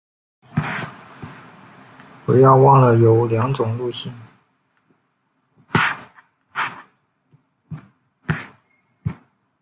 [2.25, 4.11] 不要忘了有两种路线